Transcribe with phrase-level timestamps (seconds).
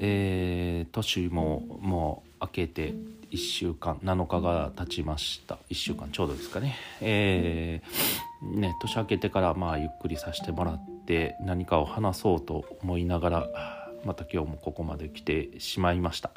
[0.00, 2.94] えー、年ももう明けて
[3.30, 5.58] 1週間7日が経ちました。
[5.70, 6.76] 1週間ちょうどですかね。
[7.00, 13.48] えー、ね年明けてからまあゆっくりさせてもらって何かを話そうと思いながら
[14.04, 16.30] また今日もここまで来てしまいました。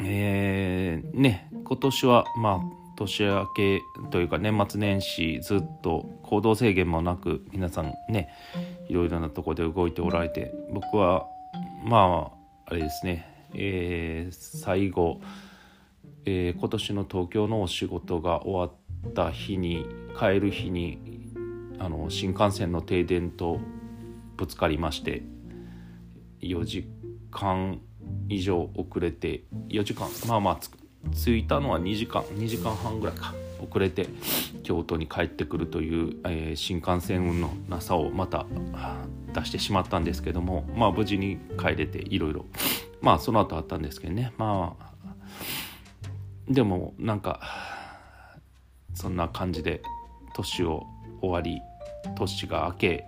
[0.00, 8.28] えー、ね今年はまあ年明けというか年末年始ずっと行動制限もなく皆さんね
[8.88, 11.26] いろいろなとこで動いておられて僕は
[11.84, 12.32] ま
[12.66, 15.20] ああれですね、えー、最後、
[16.24, 18.74] えー、今年の東京のお仕事が終わ
[19.08, 19.86] った日に
[20.18, 21.30] 帰る日に
[21.78, 23.60] あの新幹線の停電と
[24.38, 25.22] ぶつかりまして
[26.40, 26.88] 4時
[27.30, 27.80] 間
[28.30, 30.58] 以上遅れて4時間まあまあ
[31.12, 33.34] 着いたのは2時間2時間半ぐらいか。
[33.68, 34.06] 遅れて
[34.62, 38.46] 京都に帰ってくるという、えー、新幹線運のなさをまた
[39.32, 42.46] 出してしまったんですけどもまあ無事に帰れていろいろ
[43.00, 44.32] まあその後あったんですけどね。
[44.38, 44.94] まあ
[46.48, 47.40] でもなんか
[48.94, 49.82] そんな感じで
[50.34, 50.86] 年を
[51.20, 51.60] 終わり
[52.16, 53.06] 年が明け、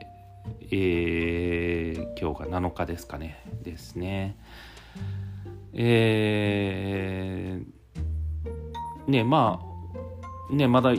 [0.70, 3.42] えー、今日が7日ですかね。
[3.62, 4.36] ですね。
[5.74, 7.76] えー
[9.06, 9.75] ねまあ
[10.50, 10.92] ねまだ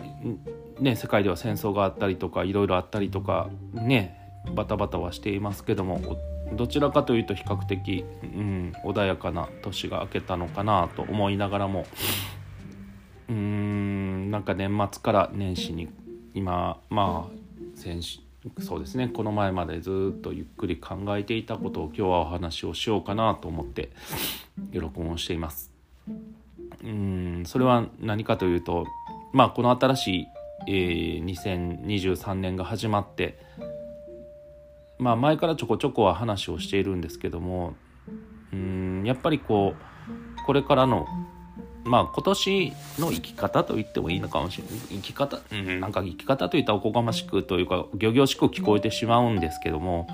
[0.80, 4.18] ね世界では戦争があったりとかいろいろあったりとかね
[4.56, 6.18] バタバタはしていますけども
[6.54, 11.86] どちらかというと比較的、うん、穏やかな年が明けたのかなと思いながらも
[13.30, 15.90] うんなんか年末から年始に
[16.34, 18.02] 今まあ先
[18.60, 23.90] そうですねこの前までずっとゆっくり考えていたことを今日はお話をしようかなと思って
[24.72, 25.72] 喜びをしています。
[26.84, 28.86] うんそれは何かというと
[29.38, 30.28] まあこの新しい、
[30.68, 33.38] えー、2023年が始まって
[34.98, 37.76] まあ前からちょこちょこは話をしているんですけども
[38.52, 41.06] うんやっぱりこうこれからの
[41.84, 44.74] まあ今年の生き方と言ってもいいのかもしれない。
[44.90, 50.08] 生き方うんなんか生き方といったらおこがましくというか仰々しく聞こえてしまうんですけども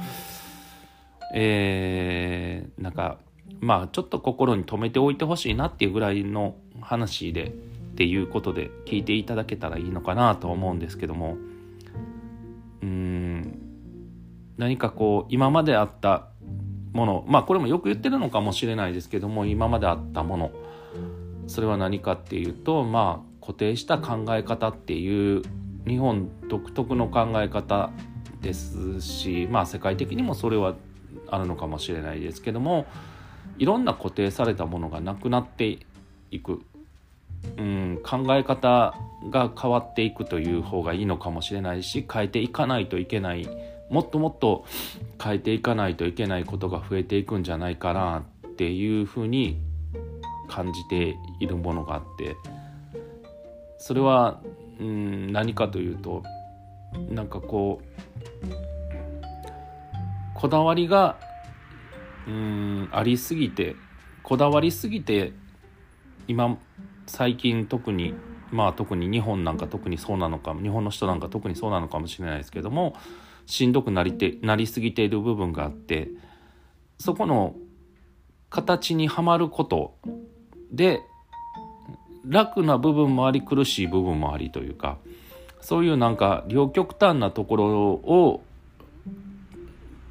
[1.34, 3.19] えー、なんか
[3.61, 7.53] まあちょっと心に留めておいてほしいなっていうぐらいの話で
[7.93, 11.37] っていうことで聞いていただけたらいいのかなと思うんですけども。
[12.81, 13.59] うん。
[14.57, 16.27] 何かこう今まであった
[16.91, 20.51] ものまあこれもよく言ってるのかもしれないですけども今まであったもの。
[21.47, 25.43] それは何かっていうとまあ固定した考え方っていう
[25.85, 27.91] 日本独特の考え方
[28.41, 30.75] ですしまあ世界的にもそれは
[31.29, 32.85] あるのかもしれないですけども
[33.57, 35.77] いろんな固定されたものがなくなって
[36.31, 36.61] いく、
[37.57, 38.95] うん、考え方
[39.29, 43.47] が変わっていくという方がいいのかもしれないし変えていかないといけない。
[43.89, 44.65] もっともっと
[45.21, 49.61] 変えていかないといけないことが増えていくんじゃないかなっていうふうに
[50.47, 52.35] 感じているものがあって。
[53.85, 54.39] それは、
[54.79, 56.23] うん、何かというと
[57.09, 57.93] なんかこう
[60.33, 61.17] こだわりが
[62.25, 63.75] うんありすぎて
[64.21, 65.33] こだわりすぎて
[66.29, 66.57] 今
[67.13, 68.16] 最近特に
[68.50, 72.96] まあ特に日本なんか特にそうなのか日本の人なんか特にそうなのかもしれないですけども
[73.46, 76.09] しんどくなりてなりすぎている部分があって
[76.97, 77.56] そこの
[78.50, 79.96] 形にはまること
[80.72, 81.02] で
[82.25, 84.97] 楽な部分もあり苦しい部分もありというか
[85.62, 88.44] そういうなんか両極端なところを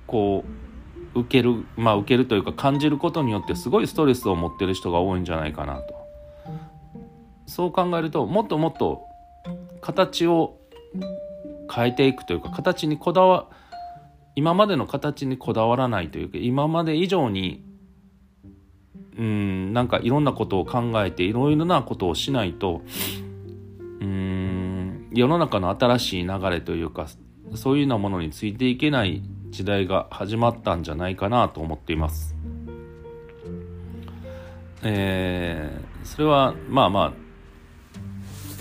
[0.06, 0.44] こ
[1.14, 6.01] う受けるまあ受けるというか感じることによってすごいストレスを持ってる人が多いんじゃないかなと。
[7.46, 9.04] そう考えるともっともっと
[9.80, 10.58] 形を
[11.72, 13.48] 変えていくというか形にこだわ
[14.34, 17.64] 今までの形にこだわらないというか今まで以上に
[19.18, 22.82] うんなんかいろんなことを考えていろいろなことをしないと
[24.00, 27.08] うん世の中の新しい流れというか
[27.54, 32.34] そういうようなものについていけない時代が始まったんじゃないかなと思っています。
[34.82, 37.21] えー、それはまあまあ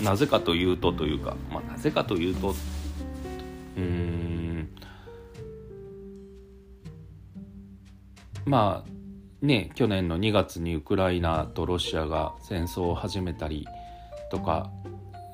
[0.02, 2.54] なぜかというとというか、まあ、なぜかというと
[3.76, 4.68] うん。
[8.44, 8.90] まあ
[9.40, 13.66] ね去年の2月にウクライナとロシアが戦争を始めたり
[14.30, 14.70] とか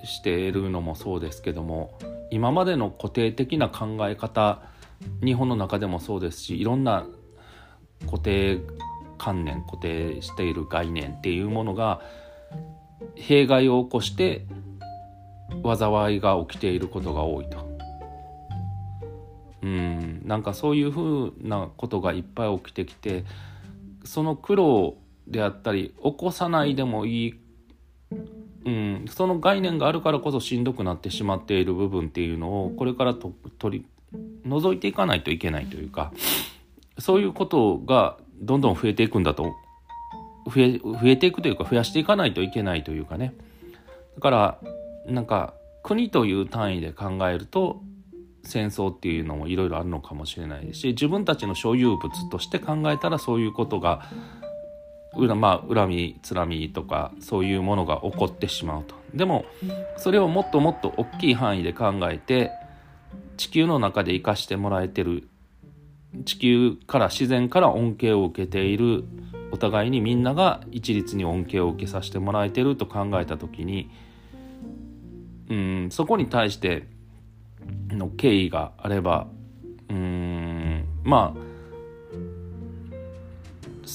[0.04, 1.98] しているのもそうですけども
[2.30, 4.60] 今までの固定的な考え方
[5.24, 7.06] 日本の中でもそうですしいろんな
[8.06, 8.60] 固定
[9.16, 12.00] 観念固定している概念っていうものが
[13.14, 14.46] 弊害を起こして
[15.62, 17.68] 災いが起きていることが多いと。
[19.62, 20.22] うん。
[20.24, 23.24] なんかそういうふうなことがいっぱい起きてきて
[24.04, 24.96] その苦労
[25.26, 27.34] であったり起こさないでもいい、
[28.64, 33.86] うん、その概念があるからこそしんどくなってしまっている部分っていうのをこれからと取り
[34.44, 36.12] 除いていかないといけないというか
[36.98, 39.54] そういうことがどんどん増えていくんだと
[40.48, 43.34] 増え増えていくというか増やしていかないといけないというかね。
[44.16, 44.58] だから
[45.06, 47.80] なんか国という単位で考えると
[48.44, 54.02] 戦争っていうのもいろいろあるのかもしれないし自分たちの所有物として考えたらそういうことが
[55.16, 58.94] まあ、恨みつらみとかそういうものが起こってしまうと。
[59.14, 59.46] でも
[59.96, 62.52] それをもっともっと大きい範囲で考えて
[63.36, 65.26] 地球の中で生かしてもらえてる
[66.24, 69.04] 地球から自然から恩恵を受けている
[69.50, 73.90] お互いにみんなが一律に恩恵を受けさせてもらえてると考えた時に
[75.48, 76.86] うんそこに対して
[77.88, 79.28] の敬意があれば
[79.88, 81.48] うんまあ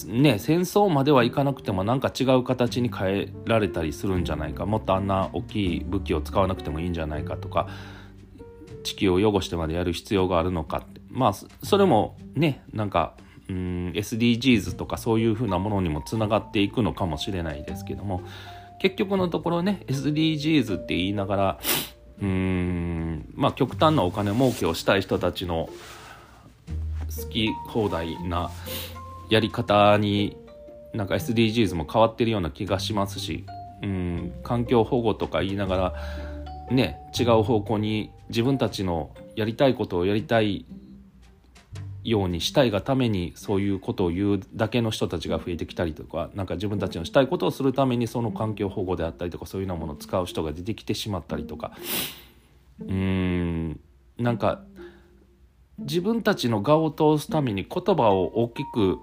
[0.08, 7.68] ね戦争まではいかなくてもなんか違う形に変えられたりするんじゃないかもっとあんな大きい武器を使わなくてもいいんじゃないかとか
[8.84, 10.94] 地球を汚してまでやる必要があるのかって。
[11.14, 13.16] まあそれもねなんか
[13.54, 18.24] うん SDGs とかそういうふうなものにもつながっていくのかもしれないですけども
[18.80, 21.60] 結局のところね SDGs って言いながら
[22.20, 25.70] うーんまあ極端なお金儲けをしたい人たちの
[27.16, 28.50] 好き放題な
[29.30, 30.36] やり方に
[30.94, 33.46] なんか SDGs も変わってるような気がしますし
[33.84, 35.94] うん環境保護とか言いながら
[36.72, 40.66] ね違う方向に自分たちのやりたいことをやりたい
[42.04, 51.72] ようにしたいがためにそういうことを言うだけの人たちが増えてきたりとか何か自分たちのしたいことをするためにその環境保護であったりとかそういうようなものを使う人が出てきてしまったりとか。
[52.82, 53.80] うーん
[54.18, 54.64] なんか
[55.80, 59.00] 自分たちの我を通すために言葉を大きく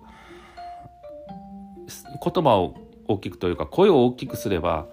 [2.22, 2.76] 言葉を
[3.08, 4.86] 大きくというか声を大きくすれば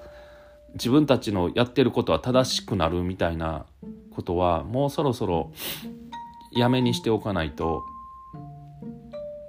[0.73, 3.65] 自分たちのやってることは正しくなるみたいな
[4.11, 5.51] ことはもうそろそろ
[6.51, 7.83] やめにしておかないと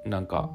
[0.08, 0.50] なんか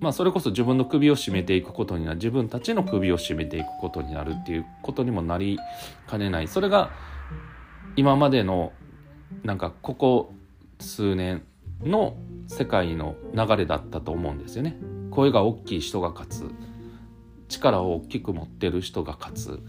[0.00, 2.16] まあそれこそ自分の首を絞めていくことになる。
[2.16, 5.58] 自分たちの首を絞めていくことになるっていうことにもなり
[6.06, 6.48] かねない。
[6.48, 6.90] それが
[7.96, 8.72] 今までの
[9.44, 10.34] なんかここ
[10.78, 11.42] 数年
[11.82, 12.16] の
[12.48, 14.76] 世界の流れだったと思うんですよね。
[15.10, 16.50] 声が大きい人が勝つ。
[17.48, 19.60] 力を大きく持ってる人が勝つ。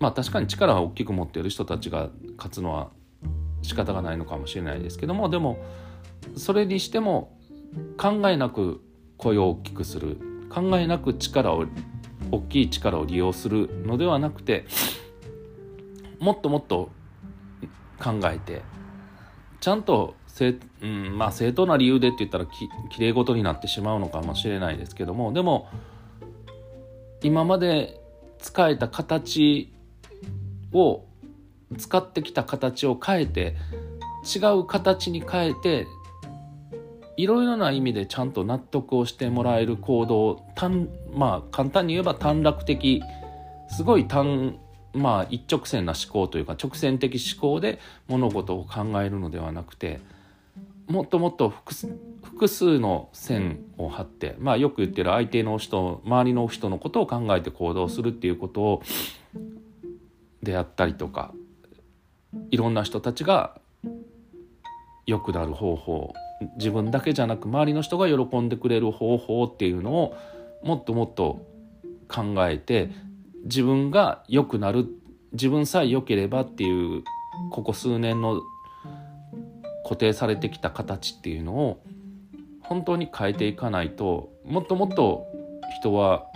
[0.00, 2.90] まあ確かに力を大きく持ってる人たちが勝つのは
[3.62, 5.28] 仕方がないのかもしれないですけども。
[5.28, 5.58] でも
[6.36, 7.36] それにしても
[7.98, 8.80] 考えなく
[9.16, 10.18] 声を大きくする
[10.50, 11.66] 考えなく力を
[12.30, 14.66] 大きい力を利用するのではなくて
[16.18, 16.90] もっともっと
[18.02, 18.62] 考えて
[19.60, 25.68] ちゃんと正,、うんまあ、正当な理由でって言ったらききれい事になってしまうのかもしれないですけどもでも
[27.22, 27.98] 今まで
[28.38, 29.72] 使えた形
[30.72, 31.04] を
[31.78, 33.56] 使ってきた形を変えて
[34.24, 35.86] 違う形に変えて
[37.16, 43.02] いろいろな意味でちゃんと納得をしてもらえる行動単まあ簡単に言えば短絡的
[43.68, 44.58] すごい単
[44.92, 47.78] まあ一直線な思考というか直線的思考で
[48.08, 50.00] 物事を考えるのではなくて
[50.88, 51.48] もっともっと
[52.22, 58.82] 複数の線を張ってまあよく言ってる相手の人周りの人のことを考えて行動するっていうことを
[60.42, 61.32] であったりとか
[62.50, 63.58] いろんな人たちが
[65.06, 66.14] 良くなる方法
[66.56, 70.16] 自分だけじゃなく周りの人が喜んでくれる方法っていうのを
[70.62, 71.46] もっともっと
[72.08, 72.90] 考えて
[73.44, 74.86] 自分が良くなる
[75.32, 77.04] 自分さえ良ければっていう
[77.50, 78.42] ここ数年の
[79.84, 81.82] 固定されてきた形っていうのを
[82.60, 85.26] 本当に変えていかないともっともっと
[85.80, 86.26] 人は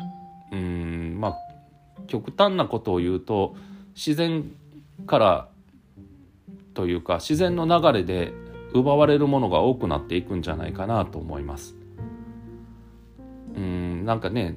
[0.52, 1.36] うんまあ
[2.06, 3.56] 極端なことを言うと
[3.94, 4.52] 自然
[5.06, 5.48] から
[6.74, 8.32] というか自然の流れで
[8.72, 11.74] 奪われるものが多くなっていくんじゃないかなと思います。
[13.56, 14.56] うんなんかね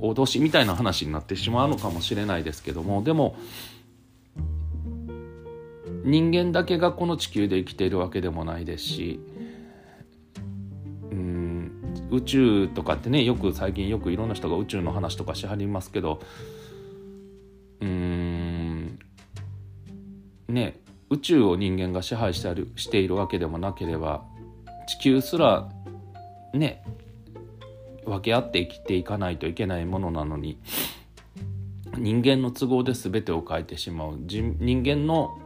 [0.00, 3.36] 脅しみたいな話になってしまうのかもしれないですけどもでも
[6.04, 9.20] 人間だけがこの地球で生きているわけでもないですし
[11.10, 16.20] うん宇宙とかってねよく最近よくいろんな人が宇宙の話とかしはりますけど
[17.80, 18.98] うん
[20.48, 24.24] ね宇宙を人間が支配してあるしているわけでもなければ
[24.86, 25.68] 地球すら
[26.52, 26.82] ね
[28.04, 30.58] 分け合って生きていかないといけないものなのに
[31.96, 34.18] 人間の都合で全てを変えてしまう。
[34.18, 35.38] 人間の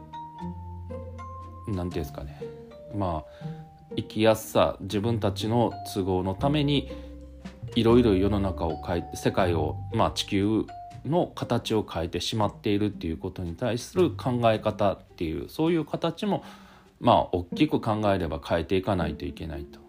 [1.67, 2.41] 何て言うんですかね。
[2.95, 3.45] まあ
[3.95, 6.91] 生きやすさ自分たちの都合のために
[7.75, 10.65] いろいろ世の中を変えて世界を、まあ、地球
[11.05, 16.43] の形を変えてしまっているっていうことに対する考え方っていうそういう形も
[16.99, 19.79] まあ大きく考えれば変えていかないといけないと。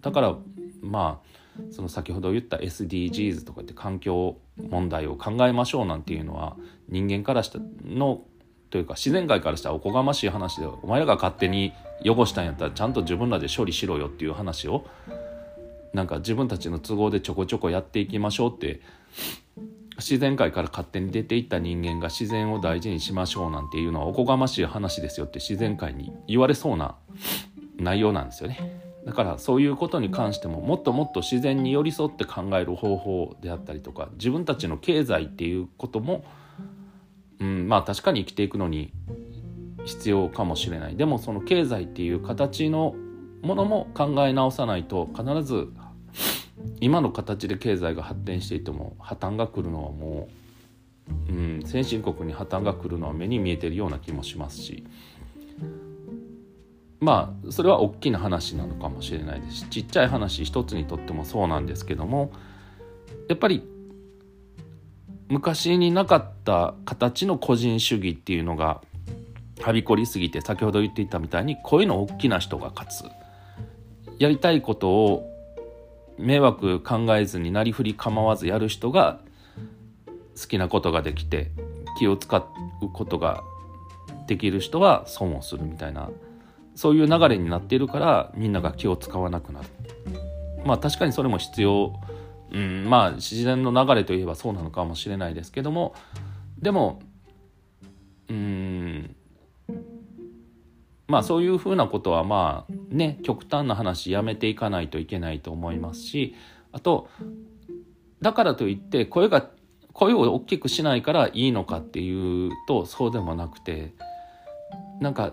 [0.00, 0.36] だから
[0.80, 1.38] まあ
[1.70, 4.38] その先ほど言った SDGs とかって環境
[4.68, 6.56] 問題を考えましょうなんていうのは
[6.88, 8.22] 人間からしたの
[8.70, 11.72] というか自然界からしたらおこがましい話でお前らが勝手に
[12.04, 14.86] 汚したんやったらちゃんと自分らで処理しろよっていう話を
[15.92, 18.80] なんか自分たちの都合でちょこちょこやっていきましょうって
[19.98, 26.96] 自然界から勝手に出ていった人間が自然を大事にしましょうなんていうのはおこがましい話ですよって自然界に言われそうな
[27.76, 28.88] 内容なんですよね。
[29.04, 36.24] だからそういうことに関してももっともっと自然に寄り添って考える方法であったりとか自分たちの経済っていうことも、
[37.40, 38.92] うん、まあ確かに生きていくのに
[39.86, 42.94] 必要かもしれないでもその経済っていう形の
[43.40, 45.68] ものも考え直さないと必ず
[46.80, 50.28] 今の形で経済が発展していても破綻が来るのはも
[51.28, 54.84] う、うん、先進国に破綻が来るのは目に見えてるような気もしますし。
[57.00, 59.58] まあそれは大きな話なのかもしれないです。
[59.58, 62.32] しちっちゃい話一つにとってもそうなんですけども
[63.28, 63.62] やっぱり
[65.28, 68.80] 昔になかった形の個人主義っていうのが
[69.60, 73.04] はびこりすぎて先ほど言っていたみたいに声の大きな人が勝つ。
[74.18, 75.27] やりたいことを
[76.18, 79.20] 迷惑考えずになりふり構わずやる人が
[80.40, 81.50] 好きなことができて
[81.98, 83.42] 気を使うことが
[84.26, 86.10] できる人は損をするみたいな
[86.74, 89.68] そういう流れになっているからみんなが気を使わなくなる。
[90.64, 91.98] まあ確かにそれも必要、
[92.52, 95.94] うん、まあ自然の流れといえばそうなのかもしれないですけども。
[96.60, 97.00] でも
[98.28, 99.16] うん
[101.08, 106.34] まあそういうふうなことはまあね極端な話やめていかないといけないと思いますし
[106.70, 107.08] あと
[108.20, 109.48] だからといって声が
[109.92, 113.94] 声を大きくしないからいいのかっていうとそうでもなくて
[115.00, 115.32] なんか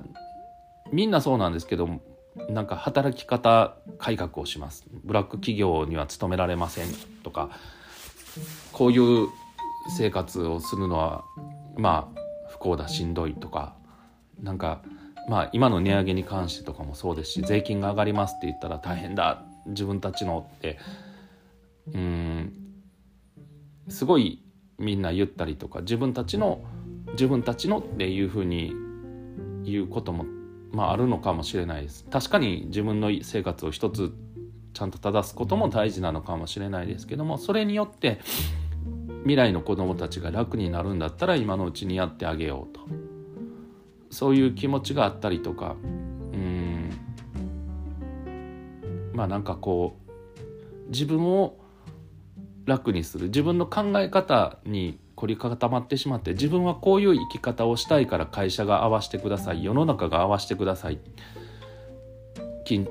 [0.92, 1.90] みんなそうなんですけど
[2.50, 4.86] なんか働き方改革をします。
[5.04, 6.88] ブラック企業には勤められません
[7.24, 7.50] とか
[8.72, 9.28] こういう
[9.98, 11.24] 生活をするのは
[11.78, 13.76] まあ不幸だしんどいとか
[14.42, 14.82] なんか
[15.28, 19.44] まあ今の値上げに関してとかもそうですし税金が上がりますって言ったら大変だ。
[19.68, 20.78] 自分たちのって
[21.94, 22.54] うん
[23.90, 24.44] すごい
[24.78, 26.64] みんな言ったりとか自分たちの
[27.14, 28.74] 自分たちのっていうふうに
[29.64, 30.26] 言うことも
[30.72, 32.06] まああるのかもしれないです。
[32.10, 34.14] 確かに自分の生活を一つ
[34.74, 38.20] ちゃんと正すことも大事なのかもしれないですけどもそれによって
[39.22, 43.15] 未来の子どもたちが楽になるんだったら今のうちにやってあげようと。
[44.10, 45.76] そういう気持ちがあったりとか
[46.34, 46.90] うん。
[49.14, 49.98] まあなんかこ
[50.88, 51.58] う自分を
[52.66, 53.28] 楽にする。
[53.28, 59.64] 自分の考え方に凝り固まってしまって自分はこういう生き方をしたいから会社が合わせてください。
[59.64, 61.00] 世の中が合わせてください。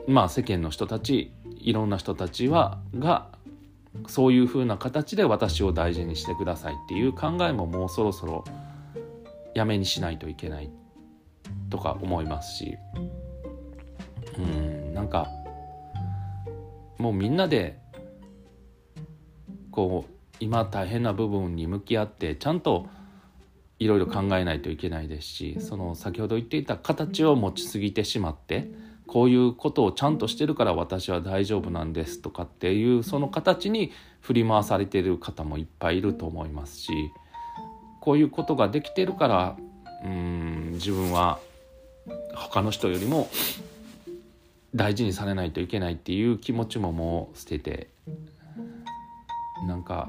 [0.07, 3.27] まあ世間の人たちいろんな人たちはが
[4.07, 8.45] そういうふうな形で私を大事にしてくださいっていう考えももうそろそろ
[9.55, 10.71] やめにしないといけない。
[11.71, 12.77] とか思いますし
[14.39, 15.29] うんなんか
[16.99, 17.79] もうみんなで
[19.71, 22.87] こう今大変な部分に向き合ってちゃんと
[23.79, 28.71] いろいろ考えないといけないですしその先ほど言っていた形を持ちすぎてしまって
[29.07, 36.93] こういうことをちゃんとしてるから私は大丈夫なんですとかっていうその形に振り回されている方もいっぱいいると思いますし
[38.01, 39.57] こういうことができてるから
[40.05, 41.39] うん自分は
[42.35, 43.29] 他の人よりも
[44.75, 47.89] 大事にされないといけないっていう気持ちももう捨てて
[49.67, 50.09] なんか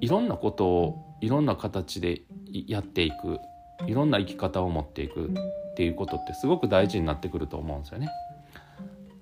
[0.00, 2.22] いろんなことをいろんな形で
[2.66, 3.38] やっていく
[3.86, 8.08] いろんな生き方を持っていくっていうことってすごく大事になってくると思うんですよね。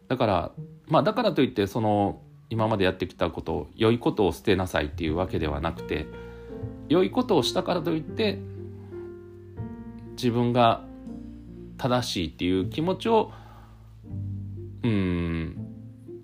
[0.08, 0.50] だから
[0.86, 2.20] まあだからといってその
[2.50, 6.06] 今までやってきたことを良いことを捨てなさいっていうわけではなくて
[6.88, 8.38] 良いことをしたからといって
[10.24, 10.82] 自分が
[11.76, 13.30] 正しいっていう気持ちを
[14.82, 15.54] うん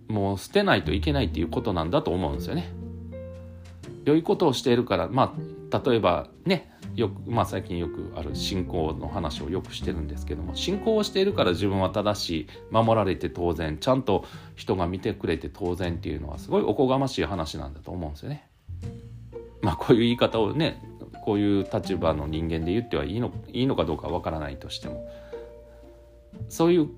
[0.09, 2.73] もう捨てないといけないっていうことなんだと思うんですよね。
[4.07, 5.35] 良いことをしているからま
[5.71, 14.25] あ例えばねよく、まあ、最近よくある信仰の話をよくしてるんですけども信仰をしているから自分は正しい守られて当然ちゃんと
[14.57, 18.49] 人が見てくれて当然っていうのはすごいおこがましい話なんだと思うんですよね。
[19.61, 20.83] まあこういう言い方をね
[21.30, 25.08] こういう立場の人間で言ってはいいのいいのかどうかわからないとしても。
[26.49, 26.88] そういう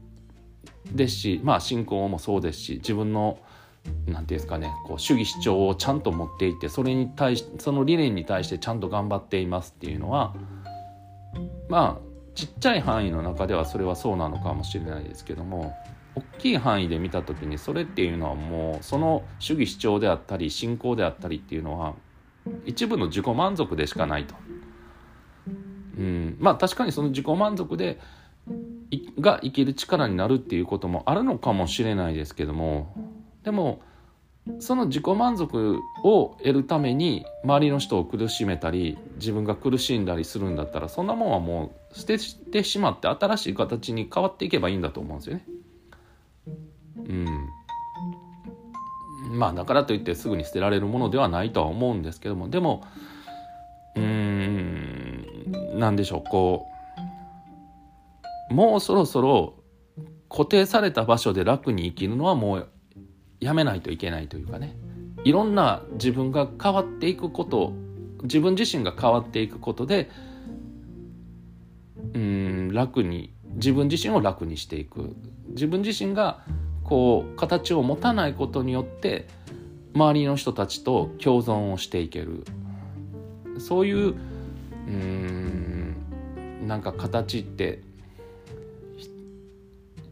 [0.91, 3.39] ですしまあ信仰もそうですし自分の
[3.85, 10.35] 何て言うんですかねこう主義主張をちゃんと持っていってそれに対しその理念に対してちゃんと頑張っていますっていうのは
[11.69, 15.77] まあちっちゃい範囲の中ではそれはそうなのかもしれないですけども
[16.15, 21.95] 大きい範囲で見た時にそれっていうのはもうその主義主張であったり信仰であったりっていうのは
[22.65, 24.35] 一部の自己満足でしかないと。
[25.99, 28.01] うん、まあ確かにその自己満足で
[29.21, 32.95] が生きる力になるっていうこともあるのかもしれないですけども
[33.45, 33.81] でも
[34.59, 42.19] その自己満足を得るために周りの人を苦しめたり自分が苦しんだりするんだったらそんなもんはもう捨て
[42.51, 45.47] てしまって新しい形に変わっていけばいいんだと思うんですよね。
[46.97, 47.49] うん、
[49.33, 52.85] まあだからといってすぐに捨てられるものではないとは思うんですけどもでも
[53.97, 56.67] うーん何でしょうこ
[58.51, 59.55] うもうそろそろ
[60.29, 62.69] 固定された場所で楽に生きるのはもう
[63.41, 64.77] やめないといけないというかね。
[65.25, 67.73] いろんな自分が変わっていくこと
[68.23, 70.11] 自分自身が変わっていくことで
[72.15, 75.15] うん楽に自分自身を楽にしていく。
[75.51, 76.45] 自分自身が
[76.85, 79.27] こう形を持たないことによって
[79.95, 82.45] 周りの人たちと共存をしていける
[83.59, 84.15] そういう
[84.87, 85.97] うん
[86.67, 87.83] なんか形って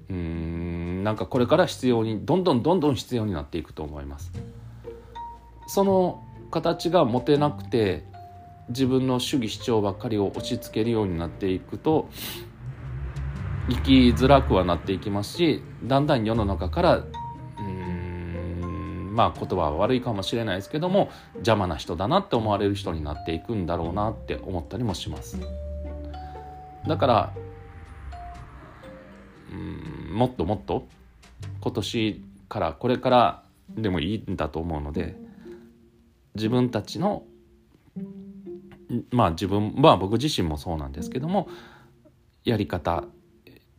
[0.09, 4.33] うんなんかこれから必要にどんどんどんどん必要になっていくと思います。
[5.67, 8.05] その形が持てなくて
[8.71, 12.09] 自分の主義主張ばっかりを押し付けるようになっていくと
[13.71, 16.97] 生きづらくはなっていきますしだんだん世の中から
[17.59, 25.39] うんまあ言葉は悪いかもしれないですけども邪魔な人だなって思われる人になっていくんだろうなって思ったりもします。
[26.87, 27.33] だから
[29.53, 30.87] うんもっともっと
[31.61, 35.17] 今年からこれからでもいいんだと思うので
[36.35, 37.25] 自分たちの
[39.11, 41.49] まあ自分まあ僕自身もそうなんですけども
[42.45, 43.04] やり方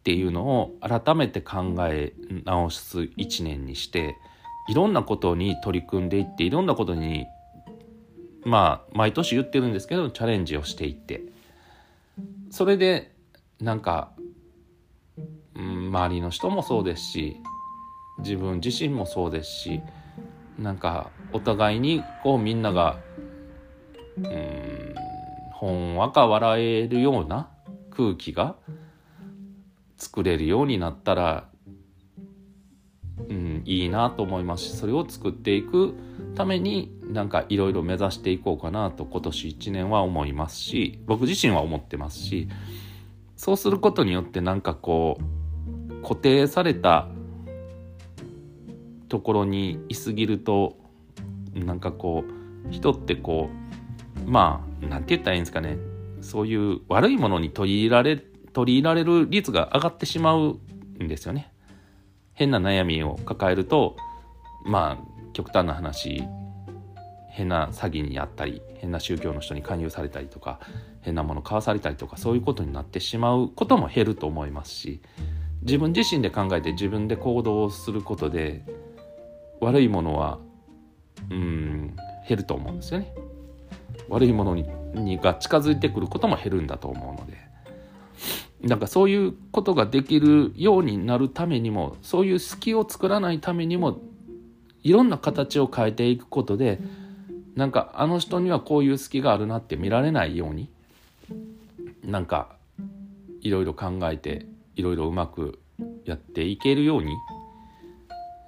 [0.02, 4.18] っていうのを改めて考え直す一年にして
[4.68, 7.28] いろんなことに取り組んでいっていろんなことに
[8.44, 11.22] まあ毎年言ってるんですけどチャレンジをしていって。
[12.52, 13.14] それで
[13.62, 14.12] なんか
[15.56, 17.38] 周りの人もそうですし
[18.20, 19.82] 自分自身もそうですし
[20.60, 23.00] なんかお互いにこうみんなが
[24.18, 24.96] うん
[25.54, 27.50] ほんわか笑えるような
[27.92, 28.56] 空気が
[30.02, 31.48] 作れるようになったら、
[33.30, 35.94] うん、いいなと思いますしそれを作っていく
[36.34, 42.50] ためになんかいろいろ目指していこうかなと今年1年は思いますし僕自身は思ってますし
[43.36, 47.08] そうすることによってなんかこう固定された
[49.08, 50.78] ところにいすぎると
[51.54, 52.24] なんかこ
[52.68, 53.50] う人ってこ
[54.26, 55.78] うまあ何て言ったらいいんですかね。
[56.22, 60.60] そういう悪いものに取り入れられ取り入れられる率が上がってしまう
[61.00, 61.52] んですよね。
[62.34, 63.96] 変な悩みを抱えると
[64.66, 66.24] まあ極端な話
[67.30, 70.60] 変な詐欺にあったり変な宗教の人に勧誘されたりとか
[71.02, 75.02] 変なもの買わされたりとかそういうことになってしまうことも減ると思いますし
[75.62, 78.66] 自分自身で考えて自分で行動することで
[79.60, 80.40] 悪いものは
[81.30, 81.96] うん
[82.28, 83.14] 減ると思うんですよね。
[84.10, 87.38] 悪いものににが近づいてくることも減るんだと思うので
[88.64, 94.00] なんかそういうことができるようになるためにもそういう隙を作らないためにも
[94.84, 96.80] いろんな形を変えていくことで
[97.56, 100.70] なんかあの人にはこういう隙があるなって見られないように
[102.04, 102.56] なんか
[103.42, 104.46] いろいろ考えて
[104.76, 105.60] いろいろうまく
[106.06, 107.12] やっていけるように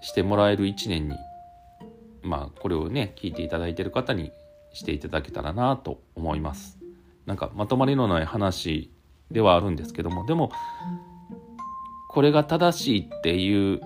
[0.02, 1.16] してもらえる一年に
[2.22, 4.32] まあこれをね聞いていただいてる方に
[4.74, 6.78] していただけたらなと思います。
[7.26, 8.92] なんかまとまりのない話
[9.34, 10.52] ではあるんですけどもでも
[12.08, 13.82] これが正しいっていう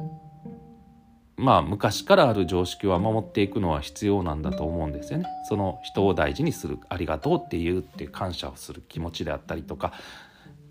[1.38, 5.26] まあ昔からある常識は守っていくのは必要なんだと思うんですよね。
[5.48, 9.94] その人を大事にするありがとうっていうって感謝をする気持ちであったりとか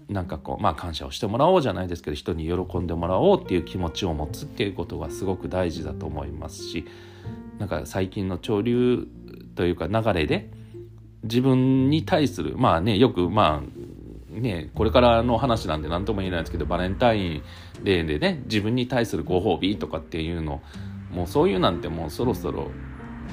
[0.09, 6.85] なんかこうまあ感謝をしてもらおうじゃないですけど人に喜んでもらおうっていう気持ちを持つっていうことがすごく大事だと思いますし
[7.59, 9.07] なんか最近の潮流
[9.55, 10.51] というか流れで
[11.23, 13.76] 自分に対するまあねよくまあ
[14.41, 17.43] ねこれからの話なんで何とも言えないですけどバレンタイン
[17.83, 20.63] デーでね自分に対するご褒美とかっていうの
[21.11, 22.71] もうそういうなんてもうそろそろ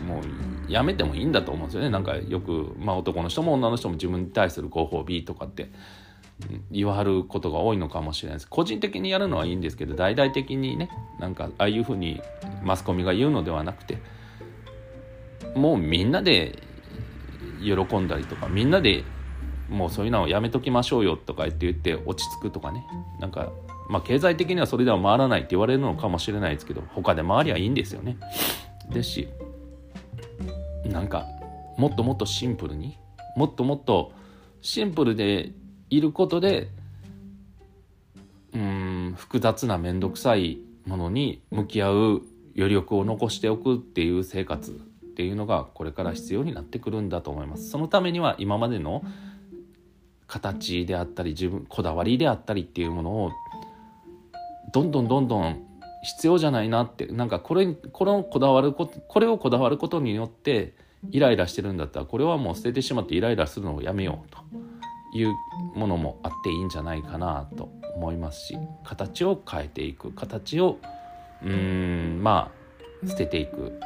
[0.08, 0.22] も
[0.68, 1.90] うやめてもいいんだと思うんですよね。
[1.90, 5.70] なんかよく、まあ、男の人も女の人も自分に対するご褒美とかって
[6.72, 8.48] 言わはることが多いのかもしれないです。
[8.50, 10.90] 個人的にやるのはいいんですけど大々的にね
[11.20, 12.22] なんかああいうふうに
[12.64, 13.98] マスコミが言うのではなくて
[15.56, 16.60] もうみんなで
[17.62, 19.04] 喜んだりとかみんなで
[19.70, 22.86] もうそういうのをやめときましょうよとか言って言って落ち着くとかね
[23.20, 23.52] なんか
[23.90, 28.18] まあ経済的にはそれでは回らないって言われるのかもしれないですけど他で回りゃいいんですよね。
[28.90, 29.28] ですし
[30.86, 31.26] なんか
[31.78, 32.98] もっともっとシンプルに
[33.36, 34.12] もっともっと
[34.62, 35.52] シンプルで
[35.90, 36.70] いることで
[38.54, 42.22] うん複雑な面倒くさいものに向き合う
[42.56, 44.76] 余力を残しておくっていう生活っ
[45.16, 47.70] ていうのがこれから必要になってくるんだと思います。
[47.70, 49.04] そのためには今までの
[50.34, 53.32] 形であったり自分こだわりであったりっていうものを
[54.74, 55.64] どんどんどんどん
[56.04, 60.74] 必要じゃないなってなんかこれこのこだわることこれをこだわることによって
[61.12, 64.40] イライラしてるんだったらこれはもう捨ててしまってイライラするのをやめようと
[65.16, 65.34] いう
[65.76, 70.80] ものもあっていいんじゃないかなと思いますし形を変えていく形を
[71.44, 72.52] うんま
[73.04, 73.80] あ捨てていく。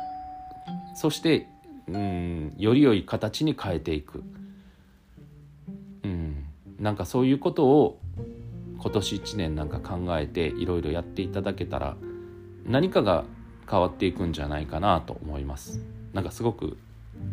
[0.96, 1.48] そして
[1.88, 4.24] うんより良い形に変えていく。
[6.88, 8.00] なんかそういうことを
[8.80, 11.98] 今年1年なんか考えていろいろやっていただけたら
[12.66, 13.26] 何かが
[13.70, 15.82] 変わっていくんじゃないかなと思います。
[16.14, 16.78] なんかすごく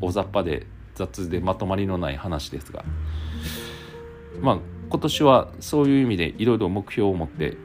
[0.01, 2.85] 大雑把で雑でまとまりのない話ですが。
[4.41, 7.57] まあ今年はそういう意味でいろいろ目標を持って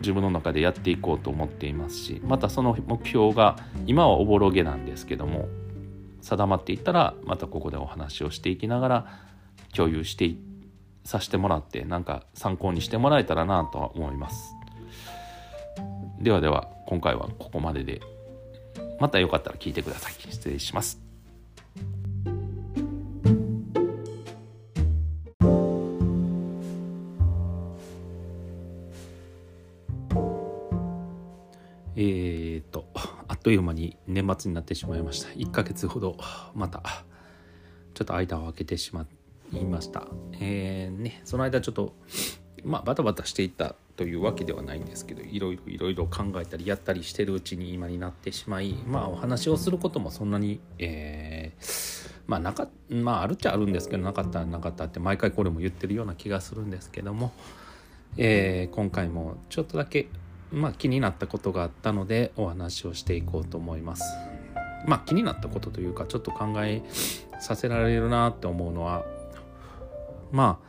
[0.00, 3.56] 自分の中でやっていこうと思っていますしまたその目標が
[3.86, 5.48] 今はおぼろげなんですけども
[6.22, 9.06] 定まっていったらまたここでお話をしていきながら
[9.72, 10.34] 共有して
[11.06, 14.54] させてもらってなんか参考にしてもらえたらなとは思います。
[16.20, 18.00] ではでは今回はここまでで
[18.98, 20.12] またよかったら聞いてください。
[20.30, 21.00] 失礼します。
[31.98, 32.84] えーと、
[33.26, 35.28] あっという間に年末になってしまいました。
[35.30, 36.16] 1ヶ月ほど、
[36.54, 36.82] また、
[37.94, 40.06] ちょっと間を空けてしまって言いました。
[40.40, 41.94] えー、ね、その間ちょっと、
[42.64, 57.32] まあ、バタバタしていたというわけではないんですけど、いろいろいろいろ考えたりやったりしてるうちに今になってしまい、まあ、お話をすることもそんなに、えー、まあ、なか、まあ、あるっちゃあるんですけど、なかったらなかったって毎回これも言ってるような気がするんですけども、
[58.16, 60.08] えー、今回もちょっとだけ
[60.52, 64.04] まあ、気になったことがあったのでお話をしていこうと思います。
[64.86, 66.82] まあ気になったことというかちょっと考え
[67.40, 69.04] させられるなって思うのは
[70.32, 70.66] まあ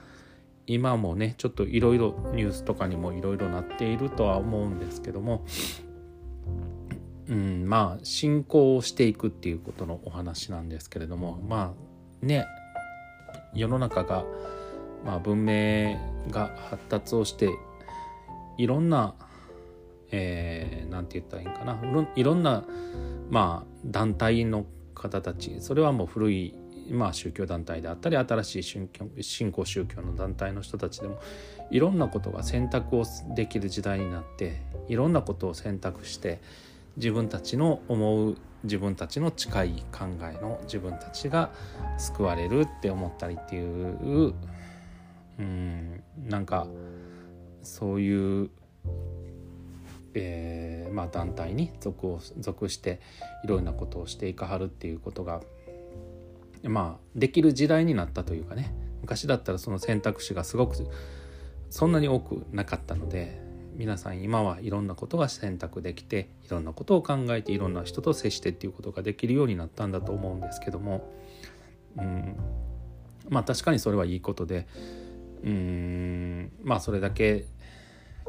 [0.66, 5.46] 今もねちょっといろいろニュースとかにもいろいろなっているとは思うんですけども、
[7.28, 11.74] うん、まあ信仰をしていくっていうことのお話なんですけれどもま
[12.22, 12.46] あね
[13.54, 14.26] 世の中が、
[15.06, 15.98] まあ、文明
[16.30, 17.50] が発達をして
[18.58, 19.16] いろんな
[20.12, 21.78] えー、て言ったらいいんかな
[22.16, 22.66] いろんな、
[23.30, 24.66] まあ、団体の
[24.96, 26.54] 方たちそれはもう古い、
[26.92, 28.64] まあ、宗教団体であったり新しい
[29.22, 31.20] 信仰宗教の団体の人たちでも
[31.70, 36.42] いろんなことが選択をできる時代になっていろんなことを選択して
[36.96, 41.52] 自分たちの思う自分たちの近い考えの自分たちが
[41.98, 44.34] 救われるって思ったりっていう
[45.40, 46.68] うんなんか
[47.62, 48.50] そういう
[50.20, 53.00] えー、まあ、団体に属を属して
[53.44, 55.42] いろんなことをしていかはるっていうことが
[56.64, 58.74] まあできる時代になったというかね。
[59.02, 60.76] 昔だったらその選択肢がすごく
[61.70, 63.40] そんなに多くなかったので
[63.76, 71.14] 皆さん今はいろんなことが選択できていろんなことを考えていろんな人と接してっていうことができるようになったんだと思うんですけども、
[71.98, 72.36] うん、
[73.30, 74.68] まあ確かにそれはいいことで
[75.44, 76.52] うん。
[76.64, 77.46] まあそれだけ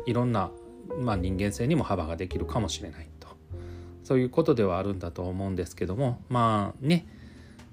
[0.06, 0.50] いろんな
[0.96, 3.28] まあ、人間性にも幅ができるかもしれないと。
[4.02, 6.22] そういうことではあるんだと思うんですけども。
[6.28, 7.06] まあね。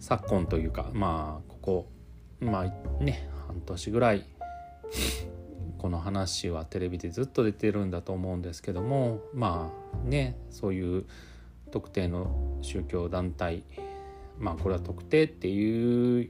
[0.08, 1.90] 昨今というかまあここ
[2.40, 4.24] まあね半年ぐらい
[5.80, 11.06] この話はテレビでずっと出てるんだと思うんですけどもまあねそういう
[11.72, 13.64] 特定の宗教団体
[14.38, 16.30] まあこれは特定っていう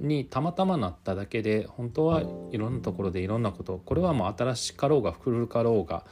[0.00, 2.22] にたまたまなっただけで本当は
[2.52, 6.06] いろんなところでいろんなことこれはもう新しかろうが古かろうが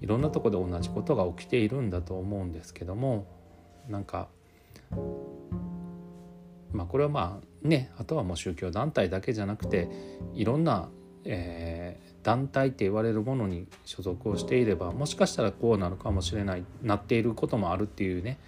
[0.00, 3.28] いろんなとこで同じことが起きているんだと思うんですけども
[3.88, 4.26] なんか
[6.76, 9.88] まあこれはまあねあとはもう宗教団体だけじゃなくて
[10.34, 10.88] いろんな、
[11.24, 18.38] えー、団体って言われるものに所属をしていればもしかしたらこうなるかもしれないなっていることもあるっていうね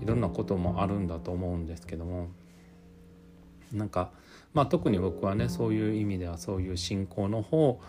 [0.00, 2.28] いろんなこともあるんだと思うんですけども。
[3.72, 4.10] なんか
[4.54, 7.80] まあ、特に僕はねそういう意味ではそういう信仰の方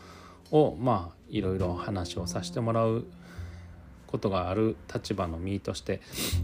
[0.51, 3.05] をまあいろいろ話をさせてもらう
[4.13, 5.99] ことがある立場の身として、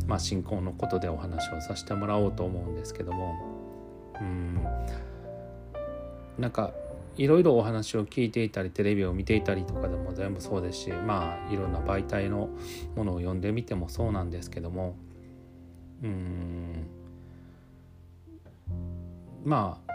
[0.08, 3.36] まあ、信仰のことでお話をさせてもらおうと思うんですけども。
[4.20, 4.60] うん。
[6.40, 6.74] なんか
[7.16, 12.50] いろいろお話を聞いていたりテレビを見ていたりとかでも全部そうですしまあいろんな媒体の
[12.96, 14.96] ものを読んでみてもそうなんですけども。
[16.02, 16.88] うん。
[19.46, 19.94] まあ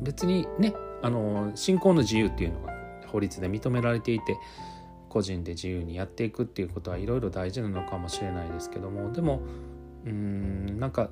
[0.00, 2.72] 別にねあの信仰の自由っていうのが
[3.08, 4.38] 法律で認められていて
[5.08, 9.40] 個人で自由にやっていくっていうことはいろいろ大事なのかもしれないですけどもでも
[10.06, 11.10] うんなんか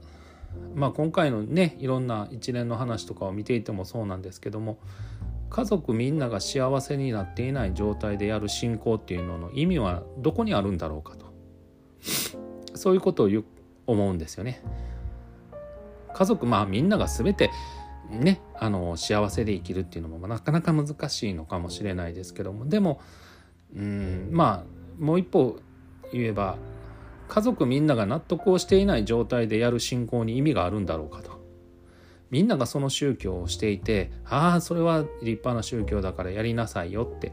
[0.74, 4.78] まあ、今回のねいろんな一連の話とかを見ていてもそうなんですけども
[5.50, 11.26] 家族みんなが幸せになっていない状態でやる信仰っていうのの意味はどこにあるんだろうかと
[12.74, 13.28] そういうことを
[13.87, 14.62] 思うんですよね。
[16.12, 17.50] 家族まあみんなが全て
[18.11, 23.00] ねあの幸せで生きるっていうのもなかなか難しいのかもしれないですけどもでも
[23.74, 25.59] うんまあもう一方
[26.12, 26.57] 言えば
[27.29, 31.37] 家族みんなが納得をしていない状態でやる信仰に意味があるんだろうかと。
[32.31, 37.33] みんながその宗教をしていてああそれは立派な宗教だからやりなさいよって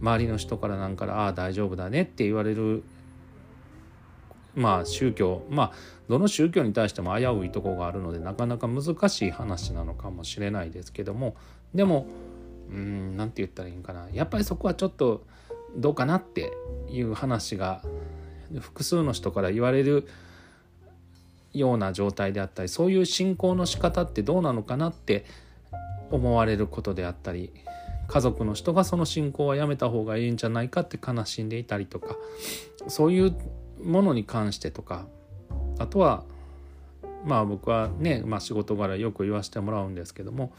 [0.00, 2.82] 周りの人からなんかああ大丈夫だねって言われる
[4.54, 5.72] まあ宗教まあ
[6.08, 11.36] どの宗教に対しても危ういとこがあるのでなかなか難しい話なのかもしれないですけども
[11.74, 12.06] でも
[12.70, 15.24] うん何て言ったらいいんかなやっぱりそこはちょっと
[15.76, 16.52] どうかなって
[16.90, 17.82] いう話が
[18.60, 20.06] 複数の人から言われる
[21.52, 25.24] ような状態であったりそういう信仰の仕方ってどうなのかなって
[26.10, 27.52] 思われることであったり
[28.08, 32.16] 家族の人がその信仰はやめた方がいいんじゃないかって悲しんでいたりとか
[32.88, 33.34] そういう
[33.82, 35.06] ものに関してとか
[35.78, 36.24] あとは
[37.24, 40.52] まあ僕はね、まあ、仕事柄よく言わせてもらうんですけども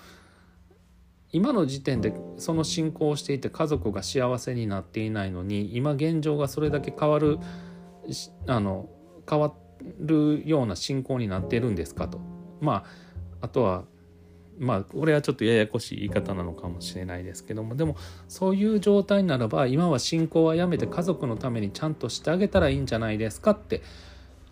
[1.33, 7.39] 今の時点でその信仰をしていて家族が幸せになっていないのに今現状がそれだけ変わる
[8.47, 8.87] あの
[9.27, 9.53] 変わ
[9.99, 12.19] るような信仰になっているんですかと。
[12.61, 12.85] ま
[13.41, 13.83] ああとは
[14.59, 23.81] まあこれはちょっとややこしい言い方なのかもしれないですけどもでもそういう状態ならば今は信仰はやめて家族のためにちゃんとしてあげたらいいんじゃないですかって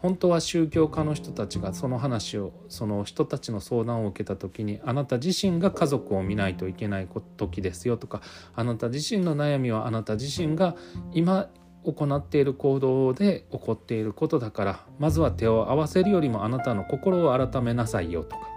[0.02, 8.22] 本当は宗教家の人たちがその話をその人たちの相談を受けた時にあなた自身が家族を見ないといけない時ですよとか
[8.56, 10.76] あなた自身の悩みはあなた自身が
[11.14, 11.50] 今
[11.84, 18.52] 行っている行動で起こっていることだからまずは手を合わせるよりもあなたの心を改めなさいよとか。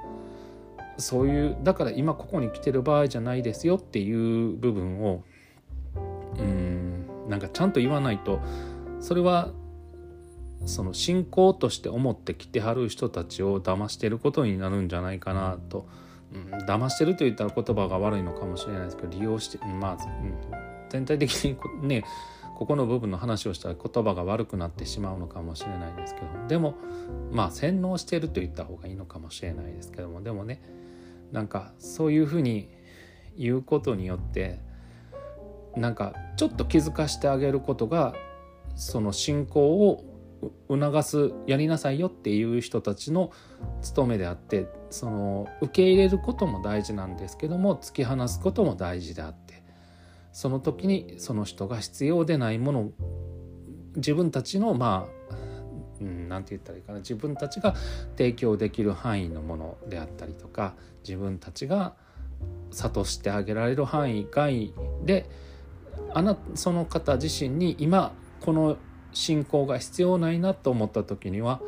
[0.97, 5.25] そういうだから今ここに来てる場合じゃないですよっていう部分を
[6.39, 8.41] うんなんかちゃんと言わないと
[9.01, 9.51] それは
[10.67, 15.87] その信仰として思って来てはる人たちを騙してることになるんじゃないかなと、
[16.33, 20.35] うん、騙してると言ったら言葉が悪いのかもしれないですけど利用してまあ、うん、
[20.89, 22.05] 全体的にね
[22.57, 26.77] ここの部分の話をしたら言葉が悪くなってしまうのかもしれないですけどでも
[27.33, 30.63] まあ洗脳してると言った方がいいのかもしれないですけどもでもね
[31.33, 32.69] なんかそういうふうに
[33.37, 34.61] 言うことによって
[35.77, 38.15] なんかちょっと気づかしてあげることが
[38.77, 40.14] その信仰を
[40.69, 43.31] 促すやりなさいよっていう人たちの
[43.83, 49.63] 務めであってその受け入れることも大事なんですけども突き放すことも大事であって
[50.33, 52.91] その時にその人が必要でないもの
[53.97, 55.35] 自分たちのまあ
[56.01, 57.75] 何、て言ったらいいかな自分たちが
[58.17, 61.95] 提供できる範囲のものであったりとか自分たちが
[62.73, 65.31] 諭してあげられる範囲外で
[66.13, 68.77] あなその方自身に今この
[69.15, 71.61] 信仰が必要ないなと思った時には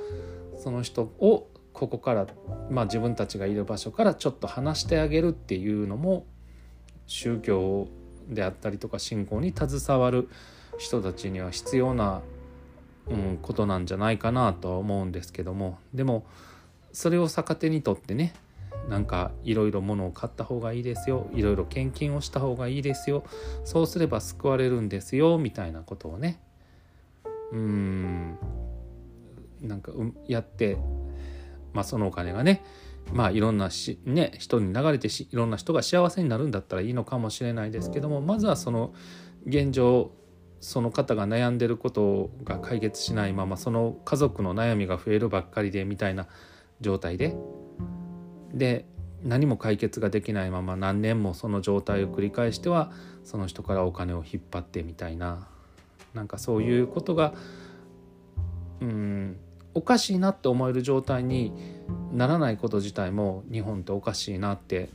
[0.58, 2.26] その人をここから、
[2.70, 6.24] まあ、自分たちがいる場所からちょっと離してあげるっていうのも
[7.06, 7.88] 宗教
[8.28, 10.28] であったりとか信仰に携わる
[10.78, 12.22] 人たちには必要な、
[13.08, 16.26] うん、ことなんじゃないかなとは思うんですけどもでも
[16.92, 18.34] それを逆手にとってね
[18.88, 23.24] なんかいろいろ物を買った方がいいですよいろいろ献金をした方がいいですよ
[23.64, 26.40] そうすれば救われるんですよみたいなことをね
[27.52, 28.38] うん。
[29.60, 29.92] なんか
[30.28, 30.76] やって
[31.72, 32.62] まあそのお金がね
[33.12, 38.94] まあいろんなし、ね、人に流れてしいろんな人が幸せになるんだったらいいのかもしれないですけどもまずはその
[39.46, 40.10] 現状
[40.60, 46.26] その方が悩んでることが解決しないままその家族の悩みが増えるばっかりでみたいな
[46.80, 47.36] 状態で
[48.52, 48.86] で
[49.22, 52.90] 何も解決ができないまま何年もその状態を繰り返しては
[53.22, 55.48] その人からお金を引っ張ってみたいな。
[56.16, 57.34] なんかそういうことが
[58.80, 59.36] うん
[59.74, 61.52] おかしいなって思える状態に
[62.12, 64.88] ならないこと自体も日本っておかしいなって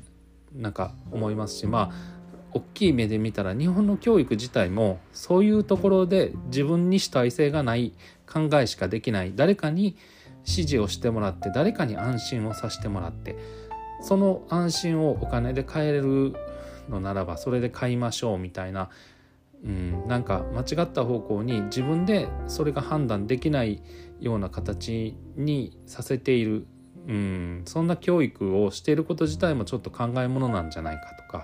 [0.54, 2.22] なんか思いますしまあ
[2.54, 7.94] 大きい目で見たら日本の教育自体もそういうところで自分に主体性がない
[8.28, 9.34] 考えしかできない。
[9.36, 9.96] 誰かに
[10.40, 13.36] 指示をしてもらって誰かに安心をさせてもらって
[14.02, 16.34] その安心をお金で買える
[16.90, 18.90] のならばそれで買いましょうみたいな、
[19.64, 23.84] うん、なんか間違った方向に自分でそれが判断できない
[24.20, 26.66] ような形にさせている、
[27.08, 31.44] うん、そんな教育をしていること自体もちょっと考えものなんじゃないかとか。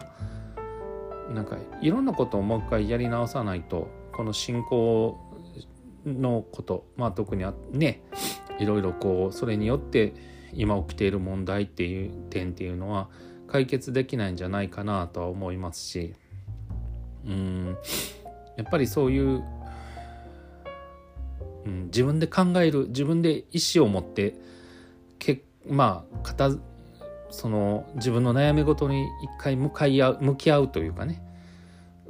[1.34, 5.20] なんかいろんなことをもう一回やり直さないとこの信仰
[6.06, 8.02] のことまあ特にね
[8.60, 10.14] いろいろこうそれによって
[10.54, 13.10] 今起きている問題っていう点っていうのは
[13.48, 16.14] 解決できないんじゃないかなとは思いますし。
[17.28, 17.78] うん。
[18.56, 19.44] やっぱりそういう、
[21.66, 24.36] うん、自分で考える自分で意思を持って
[25.20, 26.52] けまあ片
[27.30, 31.24] その自分の悩み事に一回向かい合う向き合うというかね。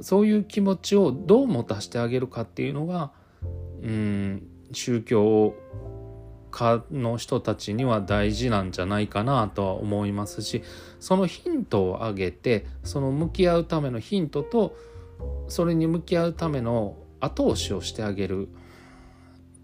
[0.00, 3.10] そういう気持ちをどう持たせてあげるかっていうのが
[3.82, 5.54] うん宗教
[6.50, 10.62] 家の人たちには大事なんじゃないかなとは思いますし
[11.00, 14.76] そのヒントをあげてその向き合うためのヒントと
[15.48, 18.48] それに向き合うための後押しをしてあげる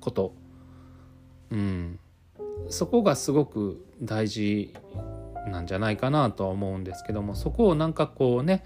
[0.01, 0.35] こと、
[1.51, 1.99] うん、
[2.69, 4.75] そこがすごく大事
[5.49, 8.65] なんじゃないかなとは思うんですけどもそこをなんかこうね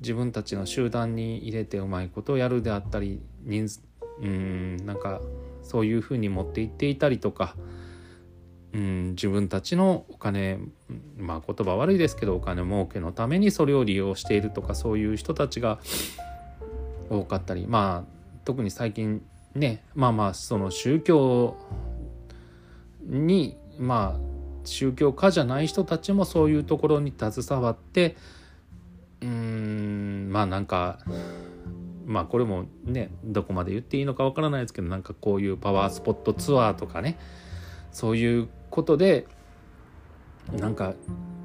[0.00, 3.82] 自分たちの集団に入れてうまいことをやるであったり人数
[4.20, 5.20] うんなんか
[5.62, 7.54] そういうふうに持っていっていたりとか
[8.76, 10.58] うん自分たちのお金
[11.16, 15.78] まあ言葉悪いですけどお金儲けのためにそれを利用しているとかそういう人たちが
[17.08, 19.22] 多かったりまあ特に最近
[19.54, 21.56] ねまあまあその宗教
[23.02, 28.14] にまあ宗教家じゃない人たちもそういうところに携わって
[29.22, 30.98] うんまあなんか
[32.04, 37.18] まあこれもねどこまで言っていいのかわからないですけどなんかこういうパワースポットツアーとかね
[37.90, 39.26] そういうことで
[40.52, 40.94] なんか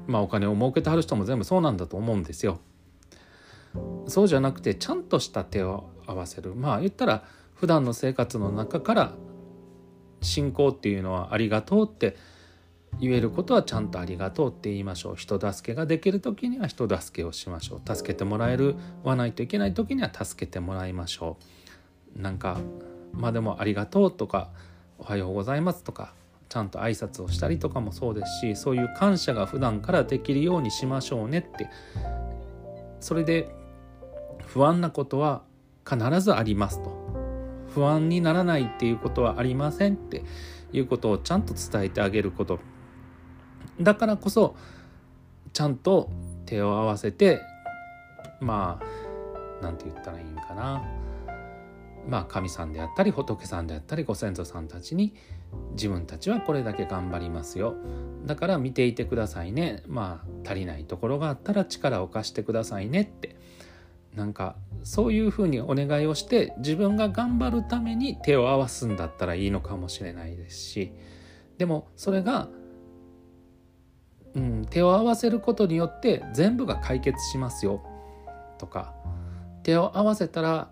[0.06, 2.58] まあお金を儲けてはる人も全部そうなんだと思うんですよ。
[4.06, 6.54] そうじゃなくてちゃんとした手を合わせる。
[6.54, 9.14] まあ言ったら普段の生活の中から
[10.20, 12.16] 信仰っていうのはありがとうって
[13.00, 15.16] 言えることはちゃんとありがとうって言いましょう。
[15.16, 17.94] 人助けができる時には人助けをしましょう。
[17.94, 21.38] 助けてもらえるはないといけない時には助けてもらいましょ
[22.16, 22.20] う。
[22.20, 22.58] なんか
[23.12, 24.50] まあでもありがとうとか
[24.98, 26.12] おはようございますとか
[26.52, 31.70] ちゃんと挨拶をしたりとかもそうですしそういう感謝が普段からできるようにしましょうねって。
[33.00, 33.48] それで
[34.44, 35.44] 不安なことは
[35.88, 36.90] 必ずありますと。
[37.74, 40.24] 不安にならないっていうことはありませんって
[40.74, 42.60] いうことをちゃんと伝えてあげること。
[43.80, 44.54] だからこそ
[45.54, 46.10] ちゃんと
[46.44, 47.40] 手を合わせて
[48.40, 50.82] まあ何て言ったらいいんかな。
[52.06, 55.14] まあ神さんであったり仏さんであったりご先祖さんたちに
[55.72, 57.74] 自分たちはこれだけ頑張りますよ。
[58.26, 59.82] だから見ていてくださいね。
[59.86, 63.36] まあ足りないところがあったら力を貸してくださいねって。
[64.14, 70.92] なんかそういうふうにお願いをして自分が頑張るために手を合わすんだったらいいのかもしれないですし。
[71.58, 72.48] でもそれが
[74.34, 77.82] うん、手を合わせることによって全部が解決しますよ。
[78.58, 78.94] とか
[79.62, 80.70] 手を合わせたら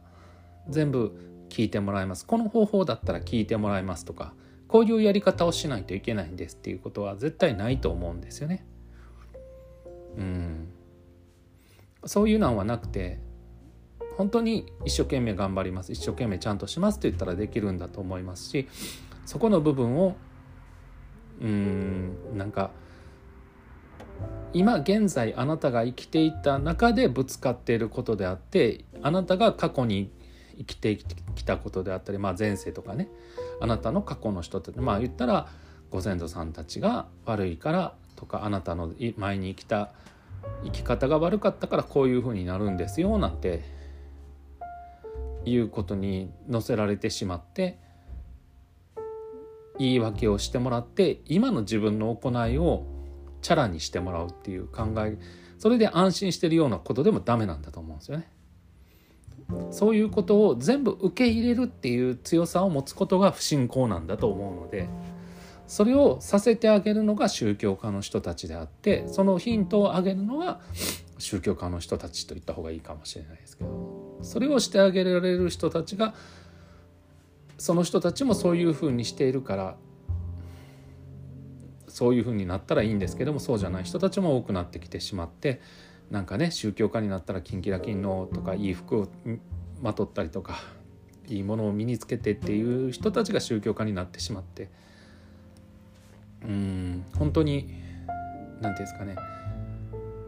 [0.68, 2.26] 全部聞いてもらいます。
[2.26, 4.04] この方法だったら聞いてもらいます。
[4.04, 4.32] とか
[4.70, 8.64] こういうやり方をしないといけないんですっていうことは絶対ないと思うんですよね。
[10.16, 10.68] うん、
[12.04, 13.18] そういうのはなくて
[14.16, 18.68] 本当に一生懸命頑張ります一生懸命ちゃんとしますって言ったらできるんだと思いますし
[19.26, 20.16] そこの部分を
[21.40, 22.70] うんなんか
[24.52, 30.10] 今現在あなたが生きていた中でぶつかっていることであってあなたが過去に
[30.58, 30.96] 生きて
[31.34, 33.08] きたことであったり、まあ、前世とかね
[33.60, 35.48] あなたの過去の人ってまあ言ったら
[35.90, 39.90] ご先祖さんたちが悪いからとかあなたの前に生きた
[40.64, 43.62] 生き方が悪かったからこういうふうになるんですよなんて
[45.44, 47.78] いうことに乗せられてしまって
[49.78, 52.84] 言い訳をしてもらって今の自分の行いを
[53.40, 55.18] チャラにしてもらうっていう考え
[55.58, 58.28] それで安心してるようなことでもダメなんだと思うんですよね。
[59.70, 64.88] そういうことを全部受け入れるっていう強さを持つことが不信仰なんだと思うので
[65.66, 70.60] それをさせてあげるのが宗教家の人たちであってそのヒントをあげるのは
[71.18, 76.14] 宗教家の人たちと言った方がいいかもしれないですけどそれをしてあげられる人たちが
[77.56, 79.76] その人たちもそういうふうにしているから
[81.86, 85.60] そういうふうになったらいいんですけどもそうじゃない人たちも多くなってきてしまって
[86.10, 89.08] なんかね宗教家になったらキンキラキンのとかいい服を
[89.80, 90.58] まとったりとか
[91.28, 94.68] いいものを身につけてっていう人たちが宗教家になってしまって。
[96.42, 97.74] うん本当に
[98.60, 99.16] 何て言うんですかね。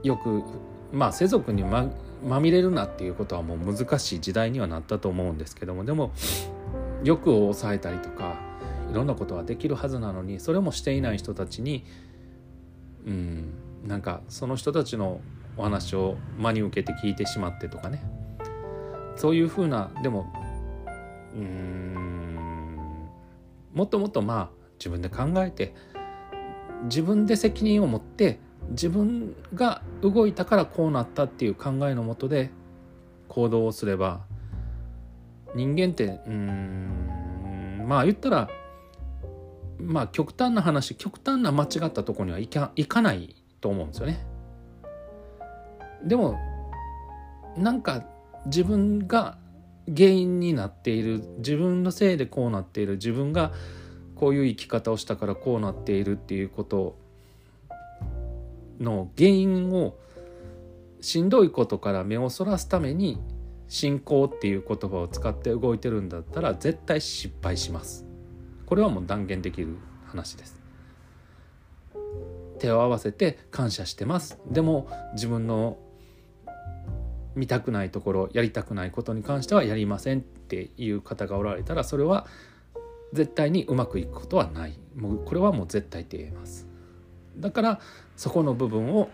[0.03, 0.43] よく
[0.93, 1.91] まあ世俗にま
[2.25, 6.13] まみれるなっていうことはもう難しい時代にはなったと思うんですけどもでも
[7.03, 8.37] 欲を抑えたりとか
[8.91, 11.85] いろんなことはできるはずなのにそれもしていない人たちに
[13.07, 13.55] うん
[13.87, 15.21] なんかその人たちの
[15.57, 18.03] お話を真に受けて聞いてしまってとかね
[19.17, 20.33] そういうふうなでも
[21.35, 22.77] うん
[23.75, 25.75] もっともっとまあ自分で考えて
[26.85, 28.41] 自分で責任を持って
[28.71, 32.51] 自分が動いたからこうなったっていう考えのもとで
[33.29, 34.23] 行動をすれば
[35.55, 38.49] 人間ってうんまあ言ったら
[39.79, 44.32] まあ極端な話極端な間違ったとこにはいかいかないと思うんですよね。
[46.05, 46.39] でも
[47.57, 48.05] なんか
[48.47, 49.37] 自分が
[49.87, 53.53] 原因になっている自分のせいでこうなっている自分が
[54.15, 56.97] こういう生き方をしたからこうなっているっていうこと
[58.81, 59.97] の原因を
[61.01, 63.21] しんどいことから目をそらすために
[63.67, 68.07] 信仰っていう言葉を使って動いてるんだったら絶対失敗します。
[68.67, 69.77] これはもう断言できる
[70.07, 70.61] 話です。
[72.59, 74.39] 手を合わせて感謝してます。
[74.49, 75.79] でも自分の
[77.35, 82.27] 見たくないところやりたくないことに関してはやりませんっていう方がおられたらそれは
[83.13, 84.79] 絶対にうまくいくことはない。
[84.97, 86.67] もうこれはもう絶対って言えます。
[87.37, 87.81] だから
[88.17, 89.09] そこの部分を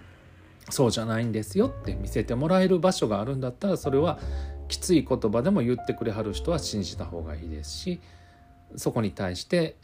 [0.70, 4.18] そうじゃないんですよって見せてもらえる場所があるんだったらそれは
[4.68, 8.00] きつい言葉でも言ってくれはる人は信じた方がいいですし
[8.76, 9.76] そこに対して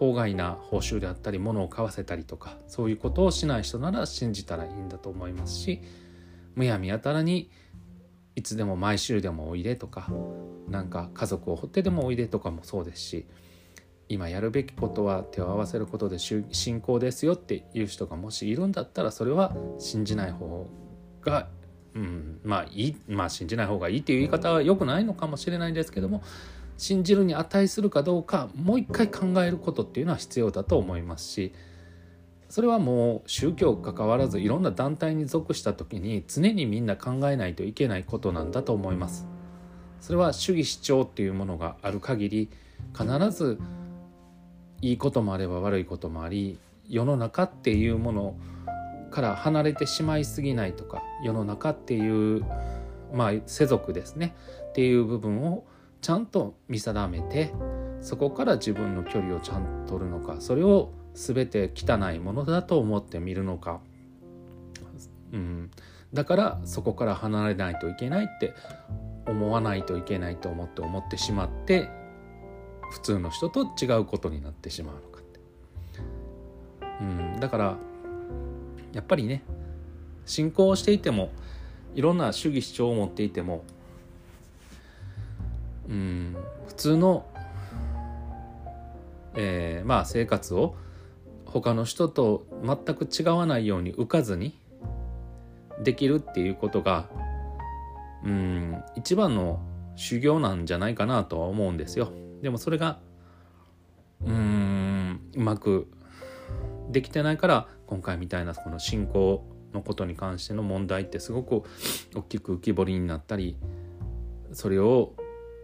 [0.00, 5.80] 法外な報酬であったり物を買わせたりとかそういうことをしない人なら信じたらいいんだと思いますし
[6.54, 7.50] むやみやたらに
[8.36, 10.08] いつでも毎週でもおいでとか
[10.68, 13.26] なんか家族を掘ってでもおいでとかもそうですし
[14.08, 20.68] 今やるべきことは手を合わせることで信仰ですよっていう人がもしいるんだったらそれは信じない方
[21.22, 21.48] が、
[21.94, 26.22] うん、まあいいまあ信じない方がいいっていう言い方は良くないのかもしれないんですけども
[26.76, 31.52] 信じるに値するかどうかもう一回考えることっていうのは必要だと思いますし
[32.50, 39.28] それはもう宗教関わらずいろんな団体に属した時に常にみんな考えないといけないことなんだと思います。
[40.00, 42.50] それは主義主張っていうものがある限り
[42.92, 43.60] 必ず
[44.82, 48.34] いいこともあれば悪いこともあり世の中っていうもの
[49.12, 52.44] から離れてしまいすぎないとか世の中っていう
[53.12, 54.34] まあ世俗ですね
[54.70, 55.64] っていう部分を
[56.00, 57.52] ちゃんと見定めて
[58.00, 60.90] そこから自分の距離をちゃんと取るのかそれを
[61.20, 63.80] 全て汚いものだと思って見るのか、
[65.32, 65.70] うん、
[66.12, 68.54] だからそこから離れないといけないって
[69.26, 71.88] 思わないといけないと思って思ってしまって
[72.90, 75.40] 普通の人と違うことになってしまうのかって、
[77.00, 77.76] うん、だから
[78.92, 79.42] やっぱりね
[80.26, 81.30] 信仰をしていても
[81.94, 83.64] いろんな主義主張を持っていても
[85.90, 86.36] うん。
[86.68, 87.26] 普通の、
[89.34, 90.76] えー、まあ生活を
[91.52, 94.58] 他の人と全く違わないように浮かずに
[95.82, 97.08] できるっていうことが
[98.24, 99.60] うん一番の
[99.96, 102.12] 修行なんじゃないかなとは思うんですよ。
[102.42, 103.00] でもそれが
[104.24, 105.88] うんうまく
[106.90, 111.62] できてないから今回みたいなこの信仰のことに関しての問題ってすごく
[112.14, 113.56] 大きく浮き彫りになったり
[114.52, 115.14] それを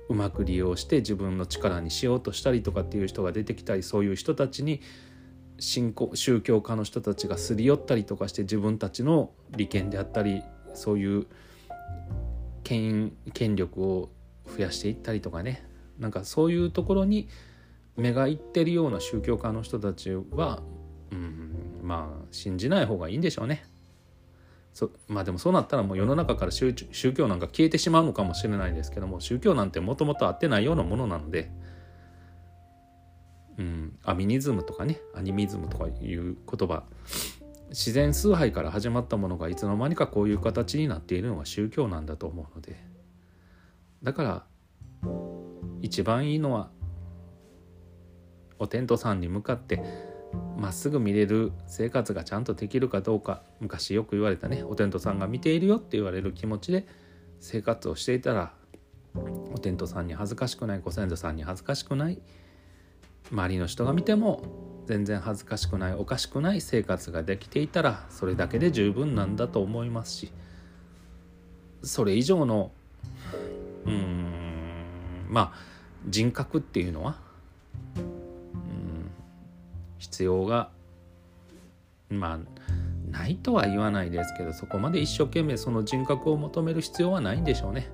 [0.09, 4.80] うまく利用して自分の力にしようとしたりとかっていう人が出てきたりそういう人たちに
[5.59, 10.43] 信仰宗教家の人たちがすり寄ったりとかして自分たちの利権であったり
[10.75, 11.27] そういう
[12.63, 14.11] 権権力を
[14.47, 15.65] 増やしていったりとかね
[15.99, 17.29] なんかそういうところに
[17.97, 20.63] 目がいってるような宗教家の人たちは、
[21.11, 23.65] うん、まあ信じない方がいいんでしょうね。
[24.75, 31.51] そまあでもそうなったらもう世の中から宗教なんか消えてしまうのかもしれないですけども宗教なんてもともとあってないようなものなので、
[33.59, 35.01] うん、アミニズムとかね。
[35.15, 36.85] アニミズムとかいう言葉。
[37.71, 42.77] 自然崇拝から始まったものがいつの間にかこういう形になっているのが宗教なんだと思うので。
[44.03, 44.45] だから
[45.83, 46.71] 一番いいのは
[48.59, 49.83] お天道さんに向かって
[50.57, 53.43] まっすぐ見れる生活がちゃんとできるかどうか。
[53.61, 54.63] 昔よく言われたね。
[54.63, 56.87] お天道さんが見ているよって言われる気持ちで
[57.41, 58.53] 生活をしていたら
[59.15, 62.21] お天道さんに恥ずかしくないご先祖さんに恥ずかしくない。
[63.31, 64.43] 周りの人が見ても
[64.87, 70.33] 全然恥ずかしくないおかしくない生活ができていたらそれだけで十分なんだと思いますし
[71.83, 72.70] それ以上の
[73.85, 75.59] うんまあ
[76.09, 77.16] 人格っていうのは
[77.97, 79.11] うん
[79.99, 80.70] 必要が
[82.09, 87.89] まあないとは言わないですけどそこまで一生懸命その人格を求める必要はないんでしょうね。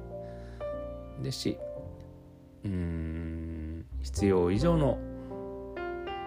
[1.22, 1.58] ですし
[2.64, 4.98] うん必要以上の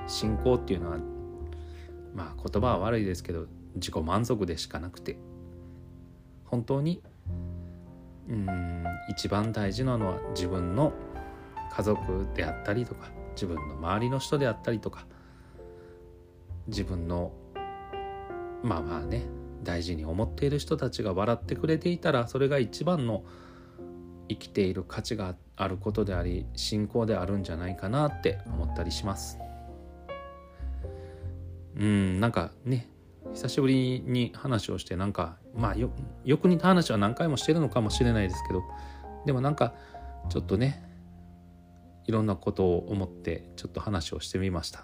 [0.07, 0.97] 信仰っていうのは
[2.13, 5.17] まあ言葉は悪いですけど自己満足でしかなくて。
[6.45, 7.01] 本当に
[8.29, 10.93] うん一番大事なのは自分の
[11.71, 15.05] 家族であったりとか自分の周りの人であったりとか
[16.67, 17.33] 自分の
[18.63, 19.25] まあまあね
[19.63, 23.23] 大事に思っている人たちが笑ってくれていたらそれが一番の
[24.29, 29.37] 生きている価値があることであり信仰であるんじゃないかなって思ったりします。
[31.77, 32.89] うんなんかね
[33.33, 35.89] 久しぶりに話をしてなんかまあよ
[36.23, 38.63] よく似た話は何回もしてるのかもしれないですけど
[39.25, 39.73] でもなんか
[40.29, 40.83] ちょっとね
[42.07, 44.83] いろんなことを思ってちょっと話をしてみました。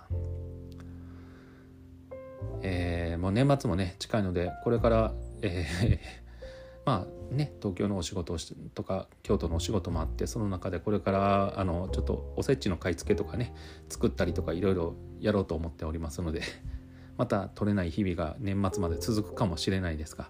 [2.63, 5.99] えー、もう年末もね近いのでこれから、えー、
[6.85, 8.37] まあね東京のお仕事
[8.75, 13.55] とか京都のお仕事もあってその中でこれからあのちょっとおせちの買い付けとかね
[13.89, 16.41] 作ったりとかいろいろやろうと思っておりますので
[17.17, 20.29] また取れない日々が年末まで続くかもしれないですが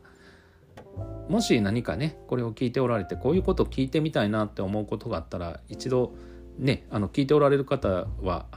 [1.29, 6.13] もし何かねこれを聞いておられてこういうことを聞いてみたいなって思うことがあったら一度
[6.57, 8.47] ねあの聞いておられる方は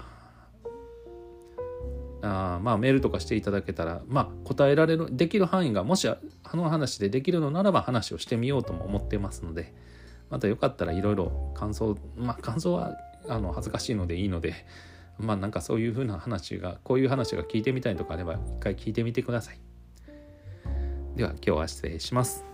[2.23, 6.19] あまあメールとかしていただけたらまあ答えられるできる範囲がもしあ
[6.55, 9.75] の話でできるのならば話をしてみようとも思ってますので
[10.31, 12.97] またよかったらいろいろ感想まあ感想は
[13.29, 14.55] あの恥ずかしいのでいいので
[15.19, 19.61] まあなんかそういうふうな話がこういう話が聞いてみたいとかあれば一回聞いてみてください。
[21.17, 22.54] では今日は失礼します。